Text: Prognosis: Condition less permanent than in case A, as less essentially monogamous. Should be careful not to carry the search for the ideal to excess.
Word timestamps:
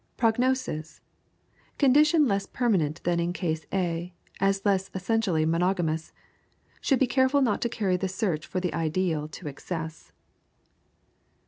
Prognosis: 0.17 0.99
Condition 1.77 2.27
less 2.27 2.47
permanent 2.47 3.03
than 3.03 3.19
in 3.19 3.33
case 3.33 3.67
A, 3.71 4.15
as 4.39 4.65
less 4.65 4.89
essentially 4.95 5.45
monogamous. 5.45 6.11
Should 6.81 6.97
be 6.97 7.05
careful 7.05 7.43
not 7.43 7.61
to 7.61 7.69
carry 7.69 7.97
the 7.97 8.09
search 8.09 8.47
for 8.47 8.59
the 8.59 8.73
ideal 8.73 9.27
to 9.27 9.47
excess. 9.47 10.11